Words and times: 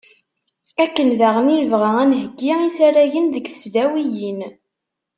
Akken 0.83 1.09
daɣen 1.19 1.53
i 1.55 1.57
nebɣa 1.57 1.91
ad 2.01 2.07
nheggi 2.09 2.53
isaragen 2.67 3.25
deg 3.33 3.45
tesdawiyin. 3.49 4.39